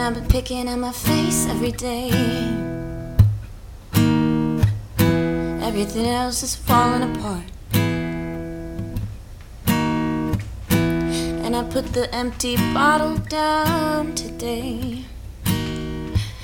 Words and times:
I've 0.00 0.14
been 0.14 0.28
picking 0.28 0.68
at 0.68 0.78
my 0.78 0.92
face 0.92 1.46
every 1.48 1.72
day. 1.72 2.10
Everything 5.60 6.06
else 6.06 6.42
is 6.42 6.54
falling 6.54 7.02
apart. 7.10 7.44
And 11.44 11.56
I 11.56 11.62
put 11.64 11.92
the 11.92 12.08
empty 12.14 12.56
bottle 12.72 13.16
down 13.16 14.14
today. 14.14 15.04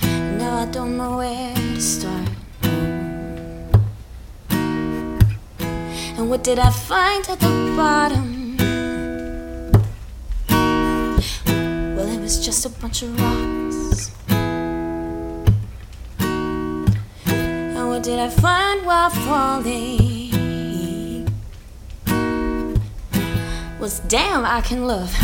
Now 0.03 0.63
I 0.63 0.67
don't 0.67 0.97
know 0.97 1.19
where 1.19 1.55
to 1.55 1.81
start. 1.81 2.29
And 6.17 6.29
what 6.29 6.43
did 6.43 6.59
I 6.59 6.71
find 6.71 7.29
at 7.29 7.39
the 7.39 7.75
bottom? 7.77 8.35
Was 12.25 12.41
just 12.43 12.65
a 12.65 12.71
bunch 12.71 13.03
of 13.03 13.21
rocks. 13.21 14.11
And 17.29 17.89
what 17.89 18.03
did 18.03 18.19
I 18.19 18.31
find 18.31 18.87
while 18.87 19.11
falling? 19.11 21.29
Was 23.79 24.01
damn, 24.09 24.47
I 24.47 24.63
can 24.63 24.87
love. 24.87 25.15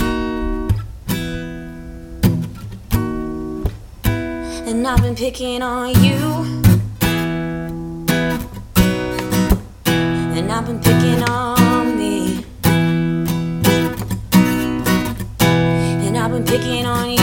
And 4.68 4.86
I've 4.86 5.00
been 5.00 5.16
picking 5.16 5.62
on 5.62 5.94
you. 6.04 6.18
And 10.36 10.52
I've 10.52 10.66
been 10.66 10.80
picking 10.80 11.09
I've 16.30 16.36
been 16.36 16.58
picking 16.60 16.86
on 16.86 17.10
you. 17.10 17.16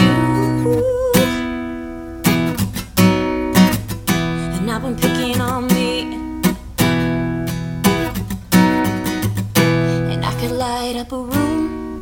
And 4.57 4.69
I've 4.69 4.81
been 4.81 4.97
picking 4.97 5.39
on 5.39 5.67
me. 5.67 6.01
And 10.11 10.25
I 10.25 10.31
could 10.41 10.51
light 10.51 10.97
up 10.97 11.13
a 11.13 11.19
room. 11.19 12.01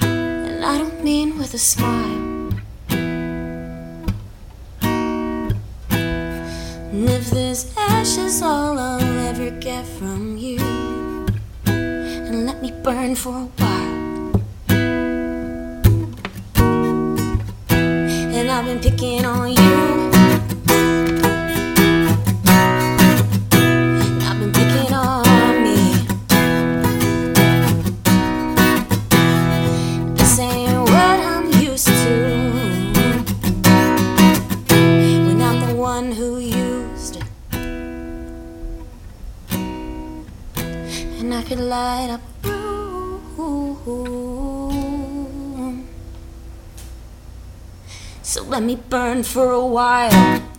And 0.00 0.64
I 0.64 0.78
don't 0.78 1.04
mean 1.04 1.36
with 1.36 1.52
a 1.52 1.58
smile. 1.58 2.48
And 6.92 7.10
if 7.10 7.30
there's 7.30 7.76
ashes 7.76 8.40
all 8.40 8.78
I'll 8.78 9.18
ever 9.28 9.50
get 9.50 9.84
from 9.84 10.38
you, 10.38 10.85
burn 12.86 13.16
for 13.16 13.30
a 13.30 13.46
while. 13.58 14.42
And 18.38 18.48
I've 18.48 18.64
been 18.64 18.78
picking 18.78 19.24
on 19.24 19.48
you. 19.48 19.76
And 23.50 24.22
I've 24.22 24.38
been 24.38 24.52
picking 24.52 24.94
on 24.94 25.64
me. 25.64 25.80
This 30.14 30.38
ain't 30.38 30.78
what 30.78 31.18
I'm 31.32 31.46
used 31.60 31.88
to. 31.88 32.14
When 35.26 35.42
I'm 35.42 35.58
the 35.66 35.74
one 35.74 36.12
who 36.12 36.38
used 36.38 37.16
it. 37.16 37.24
And 41.18 41.34
I 41.34 41.42
could 41.42 41.58
light 41.58 42.10
up 42.10 42.22
So 48.36 48.42
let 48.42 48.62
me 48.62 48.76
burn 48.76 49.22
for 49.22 49.50
a 49.50 49.64
while. 49.64 50.55